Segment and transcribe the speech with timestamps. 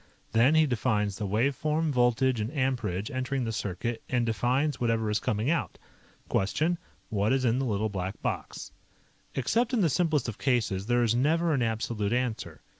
[0.31, 5.11] Then he defines the wave form, voltage, and amperage entering the circuit and defines whatever
[5.11, 5.77] is coming out.
[6.27, 8.71] Question: What is in the Little Black Box?
[9.35, 12.61] Except in the simplest of cases, there is never an absolute answer.